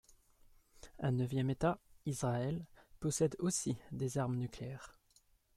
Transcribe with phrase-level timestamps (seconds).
[0.97, 2.65] Un neuvième état, Israël,
[2.99, 4.97] posséde aussi des armes nucléaires.